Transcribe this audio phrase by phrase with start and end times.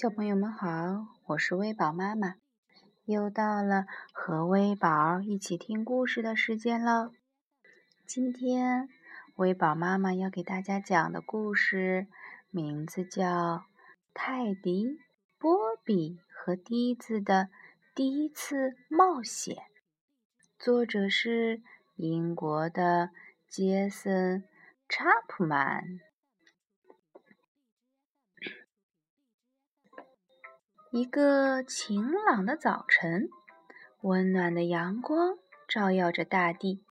[0.00, 2.36] 小朋友们好，我是威宝妈妈，
[3.04, 7.10] 又到了和威宝一起听故事的时间了。
[8.06, 8.88] 今天
[9.34, 12.06] 威宝妈妈要给大家讲的故事
[12.48, 13.24] 名字叫
[14.14, 15.00] 《泰迪、
[15.36, 17.48] 波比和迪子的
[17.92, 19.56] 第一次冒险》，
[20.60, 21.60] 作者是
[21.96, 23.10] 英国的
[23.48, 24.42] 杰森·
[24.88, 25.98] 查普曼。
[30.90, 33.28] 一个晴朗的早晨，
[34.00, 35.36] 温暖的阳光
[35.68, 36.82] 照耀着大地。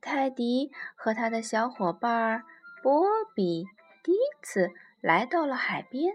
[0.00, 2.44] 泰迪和他的小伙伴
[2.82, 3.66] 波比、
[4.02, 4.70] 迪茨
[5.02, 6.14] 来到了海边。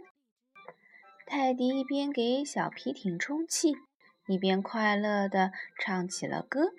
[1.28, 3.76] 泰迪一边给小皮艇充气，
[4.26, 6.72] 一边快乐地唱起了歌。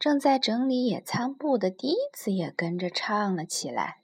[0.00, 4.00] 正在整理野餐布的迪茨也跟着唱了起来。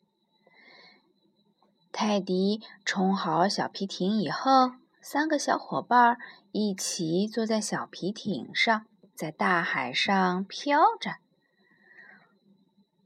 [1.96, 6.18] 泰迪充好小皮艇以后，三个小伙伴
[6.50, 11.18] 一起坐在小皮艇上，在大海上飘着。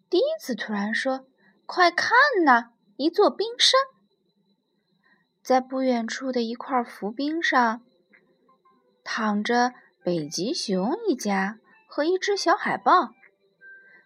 [0.09, 1.27] 第一次突然说
[1.67, 2.17] ：“快看
[2.47, 3.79] 呐，一座冰山！
[5.43, 7.83] 在不远处的一块浮冰上，
[9.05, 13.13] 躺着北极熊一家和一只小海豹，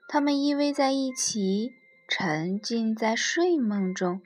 [0.09, 1.71] 他们依偎在一起，
[2.09, 4.21] 沉浸在睡梦中。”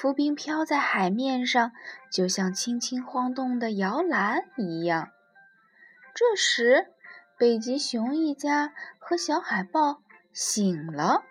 [0.00, 1.72] 浮冰飘在海面上，
[2.08, 5.08] 就像轻轻晃动的摇篮一样。
[6.14, 6.86] 这时，
[7.36, 10.00] 北极熊一家和小海豹
[10.32, 11.24] 醒了。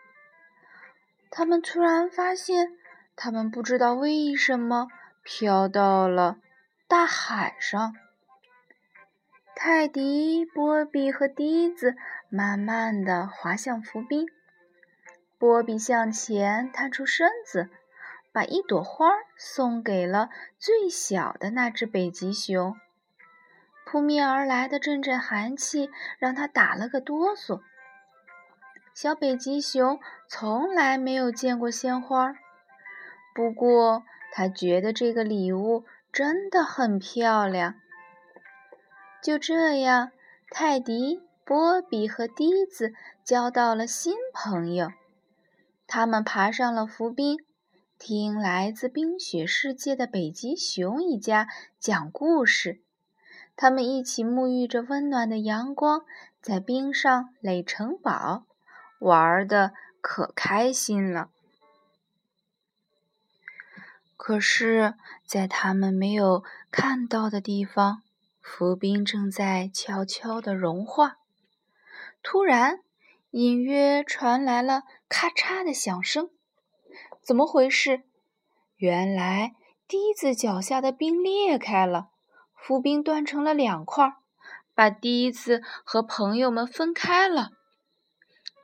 [1.31, 2.73] 他们突然发现，
[3.15, 4.89] 他们不知道为什么
[5.23, 6.35] 飘到了
[6.89, 7.95] 大海上。
[9.55, 11.95] 泰迪、波比和迪子
[12.27, 14.27] 慢慢地滑向浮冰。
[15.37, 17.69] 波比向前探出身子。
[18.31, 22.75] 把一朵花送给了最小的那只北极熊。
[23.85, 25.89] 扑面而来的阵阵寒气
[26.19, 27.61] 让他打了个哆嗦。
[28.93, 32.33] 小北极熊从来没有见过鲜花，
[33.33, 37.75] 不过他觉得这个礼物真的很漂亮。
[39.23, 40.11] 就这样，
[40.49, 44.91] 泰迪、波比和迪子交到了新朋友。
[45.85, 47.37] 他们爬上了浮冰。
[47.99, 51.47] 听来自冰雪世界的北极熊一家
[51.79, 52.79] 讲故事，
[53.55, 56.05] 他们一起沐浴着温暖的阳光，
[56.39, 58.45] 在冰上垒城堡，
[58.99, 61.31] 玩的可开心了。
[64.15, 64.93] 可是，
[65.25, 68.03] 在他们没有看到的地方，
[68.39, 71.17] 浮冰正在悄悄地融化。
[72.21, 72.81] 突然，
[73.31, 76.29] 隐约传来了咔嚓的响声。
[77.27, 78.03] 怎么回事？
[78.77, 79.53] 原来
[79.85, 82.07] 笛子脚下的冰裂开了，
[82.55, 84.13] 浮冰断成了两块，
[84.73, 87.49] 把笛子和朋友们分开了。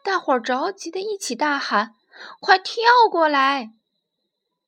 [0.01, 1.96] 大伙儿着急的一起大喊
[2.40, 3.74] ：“快跳过来！”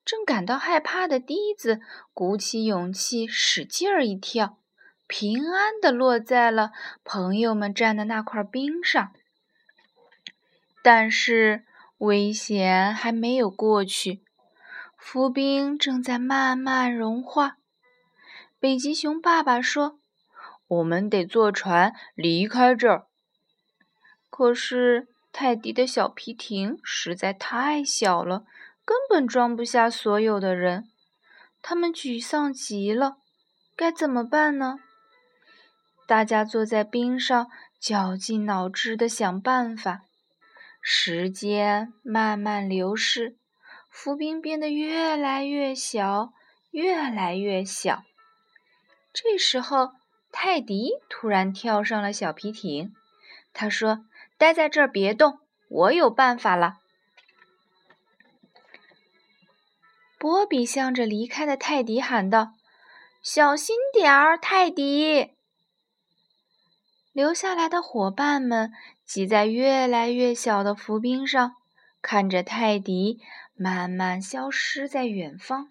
[0.04, 1.80] 正感到害怕的笛子
[2.14, 4.58] 鼓起勇气，使劲儿一跳，
[5.08, 6.74] 平安的落在了
[7.06, 9.14] 朋友们站的那块冰上。
[10.84, 11.64] 但是。
[12.06, 14.22] 危险还没有过去，
[14.96, 17.58] 浮冰正在慢慢融化。
[18.60, 20.00] 北极熊爸爸说
[20.68, 23.08] ：“我们得坐船离开这儿。”
[24.30, 28.46] 可是泰迪的小皮艇实在太小了，
[28.86, 30.88] 根本装不下所有的人。
[31.64, 33.18] 他们沮丧极了，
[33.76, 34.78] 该怎么办呢？
[36.06, 37.50] 大家坐在冰上，
[37.80, 40.05] 绞尽脑汁地想办法。
[40.88, 43.36] 时间慢慢流逝，
[43.90, 46.32] 浮冰变得越来越小，
[46.70, 48.04] 越来越小。
[49.12, 49.94] 这时候，
[50.32, 52.94] 泰迪突然跳上了小皮艇。
[53.52, 54.06] 他说
[54.38, 55.40] ：“待在这儿别动，
[55.70, 56.76] 我有办法了。”
[60.20, 62.54] 波比向着离开的泰迪喊道
[63.24, 65.32] ：“小心点儿，泰迪！”
[67.16, 68.74] 留下来的伙伴们
[69.06, 71.54] 挤在越来越小的浮冰上，
[72.02, 73.22] 看着泰迪
[73.56, 75.70] 慢慢消失在远方。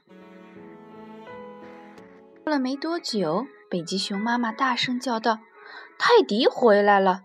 [2.43, 5.41] 过了没多久，北极熊妈妈大声叫道
[6.01, 7.25] ：“泰迪回来了！”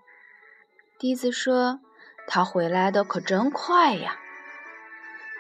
[1.00, 1.80] 迪子说
[2.28, 4.18] ：“他回来的可真快呀！”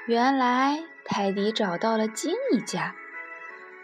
[0.08, 2.96] 原来，泰迪找到了鲸一家，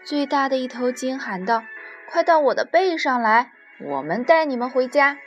[0.05, 1.65] 最大的一头鲸喊道
[2.09, 5.17] ：“快到我的背上来！”我们带你们回家。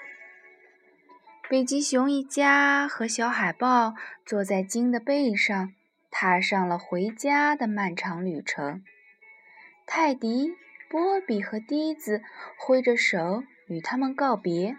[1.51, 5.75] 北极熊一家和小海豹坐在鲸的背上，
[6.11, 8.83] 踏上了回家的漫长旅程。
[9.87, 10.57] 泰迪、
[10.89, 12.23] 波比和迪子
[12.57, 14.79] 挥着手与他们告别。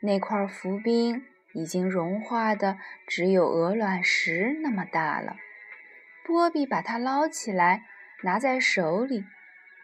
[0.00, 1.22] 那块浮冰
[1.52, 5.36] 已经融化的只有鹅卵石那么大了。
[6.24, 7.84] 波比把它捞起来，
[8.22, 9.26] 拿在手里，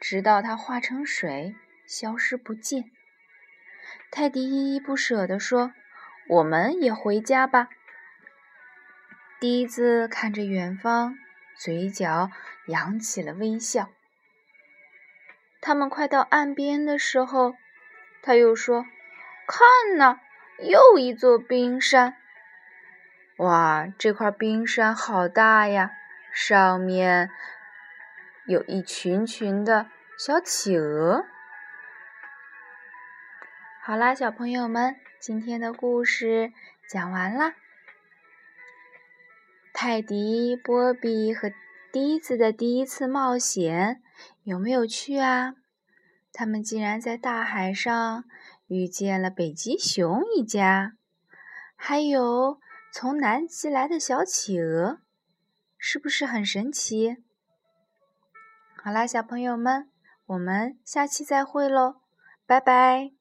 [0.00, 1.54] 直到它化成水，
[1.90, 2.84] 消失不见。
[4.12, 5.72] 泰迪依依不舍地说
[6.30, 7.68] ：“我们也回家吧。”
[9.40, 11.16] 迪子看着远方，
[11.56, 12.30] 嘴角
[12.68, 13.90] 扬起了微笑。
[15.60, 17.56] 他们快到岸边的时候，
[18.22, 18.86] 他又说
[19.48, 20.20] ：“看呐，
[20.60, 22.16] 又一座冰山！
[23.38, 25.90] 哇，这块冰山好大呀！
[26.32, 27.30] 上面
[28.46, 31.26] 有一群群的小企鹅。”
[33.82, 36.52] 好啦，小朋友们，今天的故事
[36.86, 37.54] 讲完啦。
[39.72, 41.50] 泰迪、波比和
[41.90, 44.02] 迪子的第一次冒险
[44.42, 45.54] 有没有趣啊？
[46.30, 48.24] 他们竟然在大海上
[48.66, 50.92] 遇见了北极熊一家，
[51.74, 52.60] 还有
[52.92, 55.00] 从南极来的小企鹅，
[55.78, 57.16] 是不是很神奇？
[58.76, 59.90] 好啦，小朋友们，
[60.26, 62.02] 我们下期再会喽，
[62.46, 63.19] 拜拜。